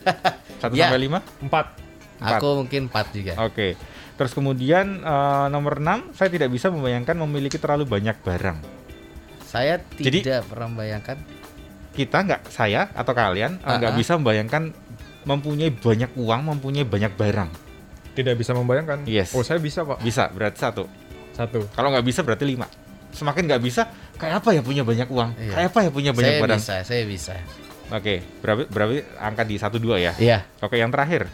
[0.64, 0.88] 1 Ya.
[0.90, 1.66] sampai 5 empat.
[2.16, 2.40] Empat.
[2.40, 3.34] Aku mungkin empat juga.
[3.42, 3.76] oke
[4.16, 8.58] terus kemudian eh, nomor 6 saya tidak bisa membayangkan memiliki terlalu banyak barang
[9.44, 11.16] Saya Jadi- tidak pernah membayangkan.
[11.96, 13.98] Kita nggak saya atau kalian eh, nggak ah.
[14.00, 14.64] bisa membayangkan
[15.26, 17.50] mempunyai banyak uang, mempunyai banyak barang.
[18.16, 19.04] Tidak bisa membayangkan.
[19.08, 19.36] Yes.
[19.36, 20.00] Oh saya bisa pak.
[20.00, 20.84] Bisa berarti satu.
[21.36, 21.68] Satu.
[21.72, 22.68] Kalau nggak bisa berarti lima.
[23.12, 23.88] Semakin nggak bisa,
[24.20, 25.30] kayak apa ya punya banyak uang?
[25.40, 25.54] Iya.
[25.56, 26.60] Kayak apa ya punya banyak Saya barang?
[26.60, 27.34] bisa, saya bisa.
[27.94, 30.14] Oke, berarti berarti angka di satu dua ya.
[30.18, 30.42] Iya.
[30.62, 31.30] Oke, yang terakhir.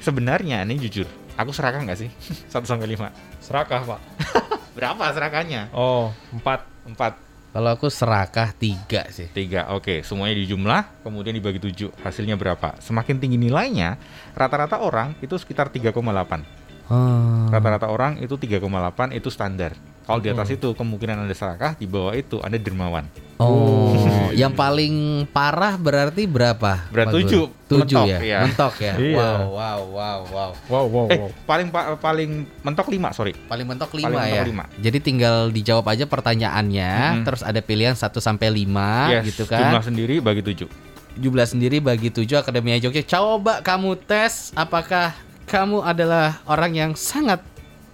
[0.00, 2.10] Sebenarnya ini jujur, aku serakah nggak sih?
[2.52, 3.08] 1 sampai 5.
[3.40, 4.00] Serakah pak.
[4.76, 5.72] Berapa serakahnya?
[5.72, 6.72] Oh empat.
[6.84, 9.30] 4, Kalau aku serakah tiga sih.
[9.30, 9.72] 3.
[9.72, 11.96] Oke, semuanya dijumlah, kemudian dibagi 7.
[12.02, 12.76] Hasilnya berapa?
[12.82, 13.96] Semakin tinggi nilainya,
[14.36, 16.44] rata-rata orang itu sekitar 3,8.
[16.92, 17.48] Oh.
[17.48, 19.72] Rata-rata orang itu 3,8 itu standar.
[20.04, 23.08] Kalau di atas itu kemungkinan Anda serakah, di bawah itu Anda dermawan.
[23.34, 23.90] Oh,
[24.30, 24.94] yang paling
[25.28, 26.86] parah berarti berapa?
[26.86, 27.18] Berat Guru?
[27.18, 27.44] tujuh.
[27.64, 28.18] Tujuh Mentok, ya?
[28.20, 28.38] iya.
[28.44, 28.94] Mentok ya?
[29.10, 29.16] Iya.
[29.18, 30.50] Wow, wow, wow, wow.
[30.68, 31.30] Wow wow Eh, wow.
[31.42, 33.32] paling pa- paling mentok 5, sorry.
[33.34, 34.44] Paling mentok lima Paling mentok ya?
[34.44, 34.64] lima.
[34.78, 37.24] Jadi tinggal dijawab aja pertanyaannya, Mm-mm.
[37.24, 39.82] terus ada pilihan 1 sampai 5 Yes, gitu Jumlah kan.
[39.82, 40.68] sendiri bagi 7.
[41.16, 43.02] Jumlah sendiri bagi 7 Akademia Jogja.
[43.02, 45.10] Coba kamu tes apakah
[45.44, 47.38] kamu adalah orang yang sangat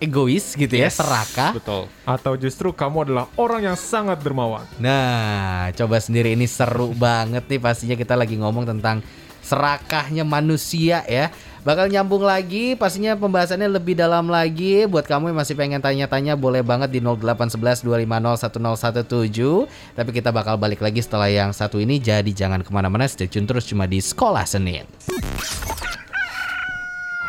[0.01, 1.55] egois gitu ya, serakah.
[1.55, 1.87] Betul.
[2.09, 4.65] Atau justru kamu adalah orang yang sangat dermawan.
[4.81, 9.05] Nah, coba sendiri ini seru banget nih pastinya kita lagi ngomong tentang
[9.45, 11.29] serakahnya manusia ya.
[11.61, 14.89] Bakal nyambung lagi, pastinya pembahasannya lebih dalam lagi.
[14.89, 19.69] Buat kamu yang masih pengen tanya-tanya boleh banget di 0811 250 1017.
[19.93, 22.01] Tapi kita bakal balik lagi setelah yang satu ini.
[22.01, 24.89] Jadi jangan ke mana-mana, stay tune terus cuma di Sekolah Senin.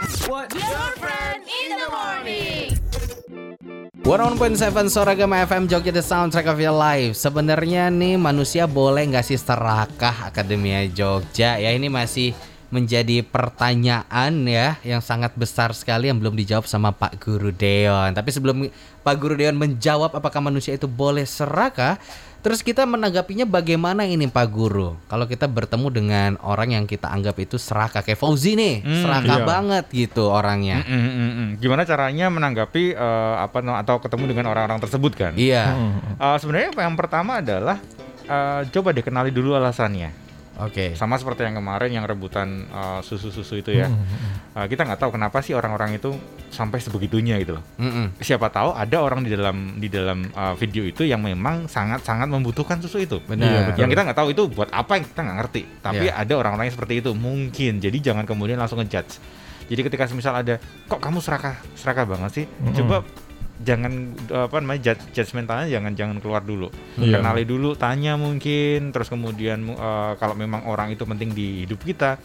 [0.02, 2.74] Your friend in the morning.
[4.02, 7.14] 101.7 Soragama FM Jogja The Soundtrack of Your Life.
[7.22, 11.62] Sebenarnya nih manusia boleh nggak sih serakah Akademia Jogja?
[11.62, 12.34] Ya ini masih
[12.72, 18.18] menjadi pertanyaan ya Yang sangat besar sekali yang belum dijawab sama Pak Guru Deon.
[18.18, 18.74] Tapi sebelum
[19.06, 22.02] Pak Guru Deon menjawab apakah manusia itu boleh serakah
[22.42, 27.38] Terus kita menanggapinya bagaimana ini Pak Guru Kalau kita bertemu dengan orang yang kita anggap
[27.38, 29.46] itu serakah Kayak Fauzi nih Hmm, Serakah iya.
[29.46, 31.50] banget gitu orangnya Mm, mm, mm, mm.
[31.62, 35.32] Gimana caranya menanggapi eh, apa atau ketemu dengan orang-orang tersebut kan?
[35.38, 35.78] Iya
[36.18, 37.78] Eh, sebenarnya yang pertama adalah
[38.26, 40.21] eh, coba dikenali dulu alasannya.
[40.62, 43.90] Oke Sama seperti yang kemarin yang rebutan eh, susu-susu itu ya.
[44.52, 46.12] Eh, kita nggak tahu kenapa sih orang-orang itu
[46.52, 47.64] sampai sebegitunya gitu loh.
[47.80, 48.20] Mm-mm.
[48.20, 52.84] Siapa tahu ada orang di dalam di dalam eh, video itu yang memang sangat-sangat membutuhkan
[52.84, 53.18] susu itu.
[53.24, 53.74] Benar.
[53.74, 53.82] Iya.
[53.82, 55.62] Yang kita nggak tahu itu buat apa yang kita nggak ngerti.
[55.80, 56.20] Tapi Iya.
[56.20, 57.80] ada orang-orang yang seperti itu mungkin.
[57.80, 59.18] Jadi jangan kemudian langsung ngejudge.
[59.72, 60.60] Jadi ketika misal ada
[60.92, 62.76] kok kamu serakah serakah banget sih, Mm-mm.
[62.76, 63.08] coba
[63.62, 66.68] jangan apa namanya judge, judgmentalnya jangan jangan keluar dulu.
[66.98, 67.22] Iya.
[67.22, 71.82] Kenali dulu, tanya mungkin, terus kemudian mu- eh, kalau memang orang itu penting di hidup
[71.82, 72.18] kita,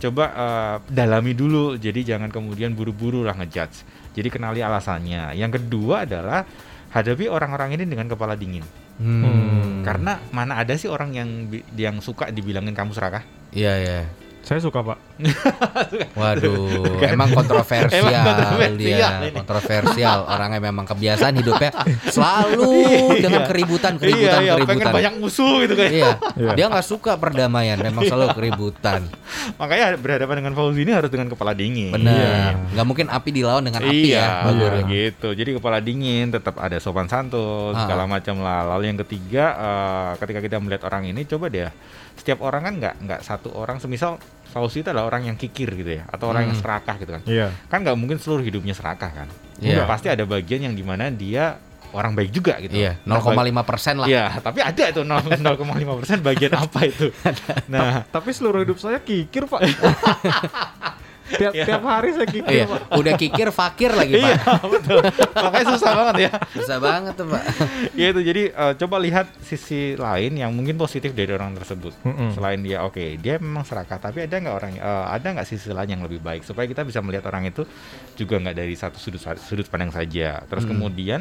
[0.00, 1.80] coba eh, dalami dulu.
[1.80, 3.84] Jadi jangan kemudian buru-buru lah ngejudge.
[4.16, 5.36] Jadi kenali alasannya.
[5.36, 6.44] Yang kedua adalah
[6.92, 8.64] hadapi orang-orang ini dengan kepala dingin.
[8.96, 9.84] Hmm.
[9.84, 11.28] Karena mana ada sih orang yang
[11.76, 13.20] yang suka dibilangin kamu serakah?
[13.52, 14.00] Iya ya.
[14.40, 15.15] Saya suka pak.
[16.18, 19.30] Waduh, emang kontroversial, Emang kontroversial dia, ini.
[19.32, 20.18] kontroversial.
[20.26, 21.70] Orangnya memang kebiasaan hidupnya
[22.14, 22.72] selalu
[23.18, 24.92] dengan keributan, keributan, iya, iya, pengen keributan.
[24.92, 25.88] banyak musuh gitu kan.
[25.88, 26.50] Iya, Iya.
[26.52, 29.08] dia nggak suka perdamaian, memang selalu keributan.
[29.56, 31.92] Makanya berhadapan dengan Fauzi ini harus dengan kepala dingin.
[31.92, 34.78] Benar, nggak mungkin api dilawan dengan api iya, ya, Guru.
[34.86, 35.28] gitu.
[35.32, 37.84] Jadi kepala dingin, tetap ada sopan santun, Ah.
[37.84, 38.68] segala macam lah.
[38.76, 41.68] Lalu yang ketiga, eh, ketika kita melihat orang ini, coba deh,
[42.14, 44.16] setiap orang kan nggak nggak satu orang, semisal
[44.56, 46.64] Fauzi itu adalah orang yang kikir gitu ya, atau orang yang Hmm.
[46.64, 47.22] serakah gitu kan.
[47.28, 47.52] Iya.
[47.68, 49.28] Kan nggak mungkin seluruh hidupnya serakah kan.
[49.60, 49.84] Iya.
[49.84, 51.60] Udah, Pasti ada bagian yang di mana dia
[51.92, 52.72] orang baik juga gitu.
[52.72, 54.08] Iya, Nah, 0,5 persen lah.
[54.08, 57.12] Iya, tapi ada itu 0,5 persen bagian apa itu?
[57.68, 59.60] Nah, Tapi seluruh hidup saya kikir pak.
[61.28, 61.64] tiap, Iya.
[61.64, 62.80] tiap hari saya kikir Iya, pak.
[62.94, 64.62] udah kikir fakir lagi iya pak.
[64.64, 65.00] betul.
[65.34, 66.30] Makanya susah banget ya.
[66.52, 67.42] Bisa banget tuh pak.
[67.92, 71.92] Ya itu jadi eh, coba lihat sisi lain yang mungkin positif dari orang tersebut.
[72.02, 72.30] Mm-mm.
[72.32, 75.90] Selain dia oke, dia memang serakah, tapi ada nggak orang eh, ada nggak sisi lain
[75.90, 77.66] yang lebih baik supaya kita bisa melihat orang itu
[78.14, 80.46] juga nggak dari satu sudut sudut pandang saja.
[80.46, 80.72] Terus Hmm.
[80.72, 81.20] kemudian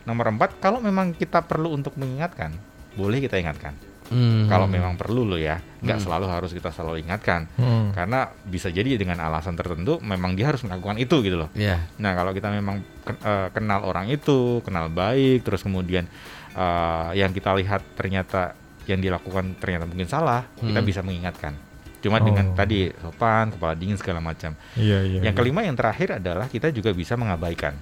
[0.00, 2.56] nomor empat, kalau memang kita perlu untuk mengingatkan,
[2.94, 3.76] boleh kita ingatkan.
[4.10, 4.50] Hmm.
[4.50, 6.04] Kalau memang perlu loh ya, nggak Hmm.
[6.04, 7.46] selalu harus kita selalu ingatkan.
[7.54, 7.94] Hmm.
[7.94, 11.50] Karena bisa jadi dengan alasan tertentu memang dia harus melakukan itu gitu loh.
[11.54, 11.86] Iya.
[11.96, 16.10] Nah kalau kita memang eh, kenal orang itu, kenal baik, terus kemudian
[16.50, 20.86] eh, yang kita lihat ternyata yang dilakukan ternyata mungkin salah, kita Hmm.
[20.86, 21.54] bisa mengingatkan.
[22.00, 22.24] Cuma Oh.
[22.24, 24.56] dengan tadi sopan, kepala dingin segala macam.
[24.74, 25.20] Iya iya.
[25.22, 25.38] Yang iya.
[25.38, 27.76] kelima yang terakhir adalah kita juga bisa mengabaikan.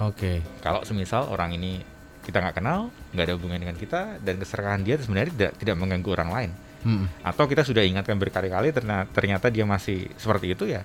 [0.00, 0.40] Oke.
[0.58, 1.82] Kalau semisal orang ini
[2.24, 6.10] kita nggak kenal, nggak ada hubungan dengan kita, dan keserakahan dia sebenarnya tidak tidak mengganggu
[6.16, 6.50] orang lain.
[6.84, 7.06] Hmm.
[7.24, 10.84] Atau kita sudah ingatkan berkali-kali, ternyata, ternyata dia masih seperti itu ya.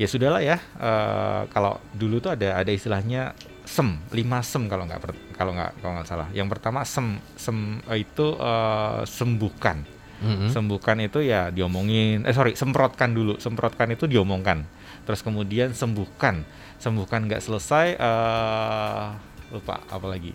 [0.00, 0.56] Ya sudahlah ya.
[0.80, 3.36] eh, kalau dulu tuh ada ada istilahnya
[3.68, 5.00] sem, lima sem kalau nggak
[5.36, 6.28] kalau nggak kalau nggak salah.
[6.32, 10.00] Yang pertama sem, sem eh, itu eh, sembuhkan.
[10.20, 10.52] Mm-mm.
[10.52, 13.40] Sembuhkan itu ya diomongin, eh sorry, semprotkan dulu.
[13.40, 14.64] Semprotkan itu diomongkan.
[15.08, 16.44] Terus kemudian sembuhkan.
[16.76, 19.04] Sembuhkan nggak selesai, eh
[19.50, 20.32] lupa apa lagi.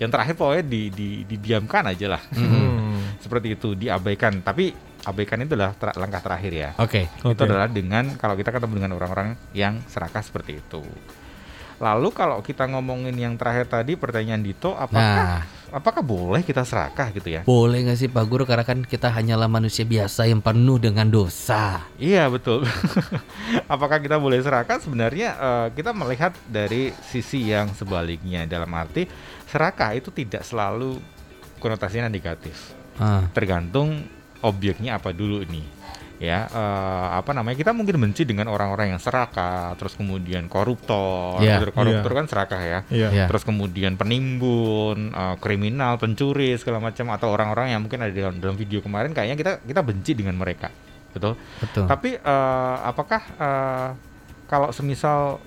[0.00, 2.22] Yang terakhir pokoknya di, di, didiamkan aja lah.
[2.32, 3.14] Hmm.
[3.24, 4.40] Seperti itu, diabaikan.
[4.40, 4.72] Tapi
[5.04, 6.70] abaikan itu adalah ter- langkah terakhir ya.
[6.80, 7.08] Oke.
[7.20, 7.44] Itu Oke.
[7.44, 10.80] adalah dengan kalau kita ketemu dengan orang-orang yang serakah seperti itu.
[11.80, 17.14] Lalu kalau kita ngomongin yang terakhir tadi pertanyaan Dito, apakah Nah, apakah boleh kita serakah
[17.14, 17.40] gitu ya?
[17.42, 21.86] boleh nggak sih Pak Guru karena kan kita hanyalah manusia biasa yang penuh dengan dosa.
[21.96, 22.66] Iya betul.
[23.74, 24.82] Apakah kita boleh serakah?
[24.82, 28.44] Sebenarnya eh, kita melihat dari sisi yang sebaliknya.
[28.44, 29.06] Dalam arti
[29.46, 30.98] serakah itu tidak selalu
[31.62, 32.74] konotasinya negatif.
[33.00, 34.04] Ah, Tergantung
[34.44, 35.66] objeknya apa dulu nih.
[36.20, 37.56] Ya eh, apa namanya?
[37.56, 41.40] Kita mungkin benci dengan orang-orang yang serakah, terus kemudian koruptor.
[41.40, 41.72] Gitu.
[41.72, 42.78] Koruptor kan serakah ya.
[42.92, 43.08] Iya.
[43.08, 43.26] Iya.
[43.32, 48.36] Terus kemudian penimbun, eh, kriminal, pencuri segala macam atau orang-orang yang mungkin ada di dalam,
[48.36, 50.68] dalam video kemarin kayaknya kita kita benci dengan mereka.
[51.16, 51.40] Betul?
[51.64, 51.88] betul.
[51.88, 53.88] Tapi eh, apakah eh,
[54.44, 55.40] kalau semisal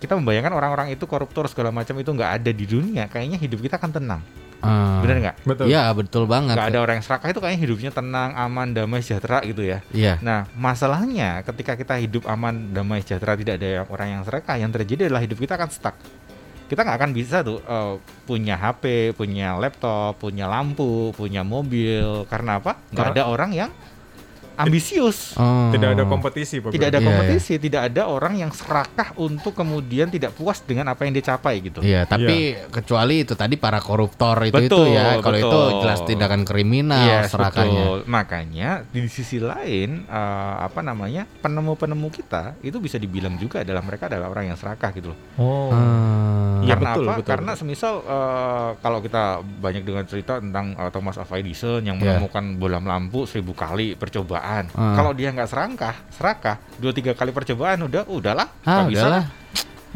[0.00, 3.76] kita membayangkan orang-orang itu koruptor segala macam itu nggak ada di dunia, kayaknya hidup kita
[3.76, 4.20] akan tenang.
[4.60, 5.36] Ah, Benar nggak?
[5.44, 5.64] Betul.
[5.68, 6.56] Iya betul banget.
[6.56, 9.78] Nggak ada orang yang serakah itu kayaknya hidupnya tenang, aman, damai, sejahtera gitu ya.
[9.92, 10.16] Iya.
[10.20, 14.70] Nah, masalahnya ketika kita hidup aman, damai, sejahtera, tidak ada yang- orang yang serakah, yang
[14.70, 15.96] terjadi adalah hidup kita akan stuck.
[16.66, 22.26] Kita nggak akan bisa tuh eh, punya HP, punya laptop, punya lampu, punya mobil.
[22.26, 22.74] Karena apa?
[22.90, 23.70] Nggak Karena- ada orang yang
[24.56, 25.36] ambisius.
[25.36, 25.68] Oh.
[25.68, 30.08] Tidak ada kompetisi, Pak Tidak ada Iya, kompetisi, tidak ada orang yang serakah untuk kemudian
[30.08, 31.80] tidak puas dengan apa yang dia capai gitu.
[31.80, 35.20] Iya, tapi kecuali itu tadi para koruptor itu Betul, itu ya.
[35.20, 37.84] Kalau itu jelas tindakan kriminal Yes, serakahnya.
[37.84, 37.98] betul.
[38.08, 44.08] Makanya di sisi lain eh, apa namanya penemu-penemu kita itu bisa dibilang juga adalah mereka
[44.08, 45.18] adalah orang yang serakah gitu loh.
[45.36, 45.70] Oh.
[46.56, 47.14] Iya, Karena betul, apa?
[47.20, 47.30] betul.
[47.30, 52.16] Karena semisal eh, kalau kita banyak dengan cerita tentang eh, Thomas Alva Edison yang Iya.
[52.16, 54.45] menemukan bola lampu seribu kali percobaan.
[54.46, 54.94] Ah.
[54.94, 59.24] Kalau dia nggak serakah, serakah dua tiga kali percobaan udah udahlah Ah, nggak bisa udahlah.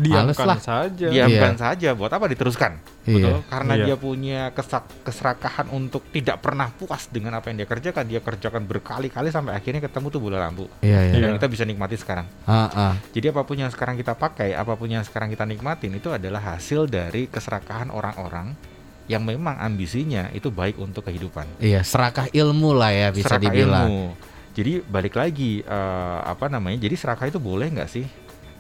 [0.01, 0.57] Diamkan lah.
[0.57, 1.13] saja.
[1.13, 1.93] diamkan saja.
[1.93, 2.81] Buat apa diteruskan?
[3.05, 3.17] Iya.
[3.21, 3.37] Betul?
[3.47, 3.85] Karena Iya.
[3.85, 8.09] dia punya kesak keserakahan untuk tidak pernah puas dengan apa yang dia kerjakan.
[8.09, 10.73] Dia kerjakan berkali-kali sampai akhirnya ketemu tuh bola lampu.
[10.81, 11.13] Iya, iya.
[11.21, 11.37] Iya.
[11.37, 12.25] Kita bisa nikmati sekarang.
[12.49, 12.95] Ah, ah.
[13.13, 16.41] Jadi apa pun yang sekarang kita pakai, apa pun yang sekarang kita nikmatin itu adalah
[16.49, 18.57] hasil dari keserakahan orang-orang
[19.05, 21.45] yang memang ambisinya itu baik untuk kehidupan.
[21.59, 23.85] Iya, serakah ilmu lah ya bisa Serakah dibilang.
[23.85, 24.05] ilmu.
[24.51, 26.79] Jadi balik lagi eh, apa namanya?
[26.81, 28.07] Jadi serakah itu boleh nggak sih?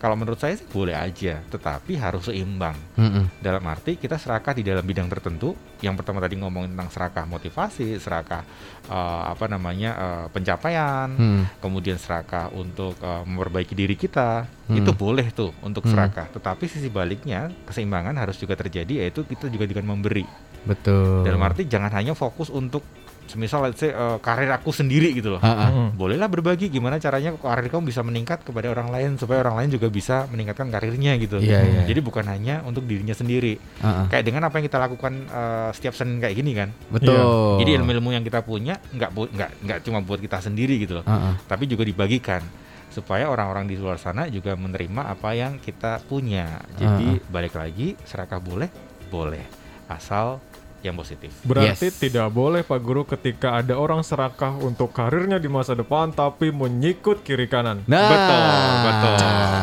[0.00, 2.72] Kalau menurut saya sih boleh aja, tetapi harus seimbang.
[2.96, 3.28] Mm-mm.
[3.36, 5.52] Dalam arti kita serakah di dalam bidang tertentu.
[5.84, 8.40] Yang pertama tadi ngomongin tentang serakah motivasi, serakah
[8.88, 11.44] eh, apa namanya eh, pencapaian, Hmm.
[11.60, 14.48] kemudian serakah untuk eh, memperbaiki diri kita.
[14.48, 14.80] Hmm.
[14.80, 15.92] Itu boleh tuh untuk Hmm.
[15.92, 16.32] serakah.
[16.32, 20.24] Tetapi sisi baliknya keseimbangan harus juga terjadi yaitu kita juga dengan memberi.
[20.64, 21.28] Betul.
[21.28, 22.84] Dalam arti jangan hanya fokus untuk
[23.30, 25.40] semisal let's say eh, karir aku sendiri gitu loh.
[25.40, 25.94] Mm.
[25.94, 29.86] Bolehlah berbagi gimana caranya karir kamu bisa meningkat kepada orang lain supaya orang lain juga
[29.86, 31.38] bisa meningkatkan karirnya gitu.
[31.38, 31.82] Iya, iya.
[31.86, 33.54] Jadi bukan hanya untuk dirinya sendiri.
[33.78, 34.10] Ah.
[34.10, 36.74] Kayak dengan apa yang kita lakukan eh, setiap Senin kayak gini kan.
[36.90, 37.62] Betul.
[37.62, 41.38] Jadi ilmu-ilmu yang kita punya nggak nggak nggak cuma buat kita sendiri gitu loh, ah.
[41.46, 42.42] tapi juga dibagikan
[42.90, 46.58] supaya orang-orang di luar sana juga menerima apa yang kita punya.
[46.74, 48.66] Jadi balik lagi serakah boleh,
[49.06, 49.46] boleh
[49.86, 50.42] asal
[50.80, 51.28] yang positif.
[51.42, 51.98] Berarti Yes.
[51.98, 57.20] tidak boleh Pak Guru ketika ada orang serakah untuk karirnya di masa depan tapi menyikut
[57.20, 57.84] kiri kanan.
[57.84, 58.40] Nah, Betul,
[58.82, 59.16] betul.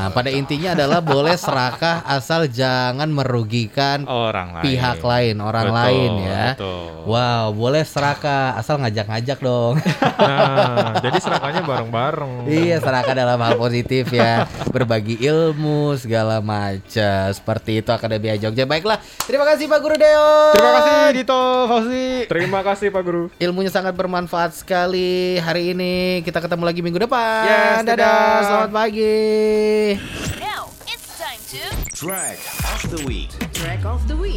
[0.10, 4.63] Pada intinya adalah boleh serakah asal jangan merugikan Orang lain.
[4.63, 6.45] pihak lain, orang Betul, lain ya.
[6.53, 6.86] betul.
[7.06, 9.75] Wow, boleh serakah asal ngajak-ngajak dong.
[10.17, 12.49] Nah, jadi serakahnya bareng-bareng.
[12.49, 17.30] iya, serakah dalam hal positif ya, berbagi ilmu segala macam.
[17.30, 18.65] Seperti itu Akademia Jogja.
[18.65, 20.51] Baiklah, terima kasih Pak Guru Deo.
[20.51, 22.28] Terima kasih Dito Fauzi.
[22.28, 23.24] Terima kasih Pak Guru.
[23.38, 26.20] Ilmunya sangat bermanfaat sekali hari ini.
[26.22, 27.48] Kita ketemu lagi minggu depan.
[27.48, 27.96] Yes, dadah.
[27.96, 28.39] dadah.
[28.43, 29.17] Selamat pagi.
[30.38, 31.63] Now it's time to
[31.96, 33.32] Track of the week.
[33.56, 34.36] track of the week.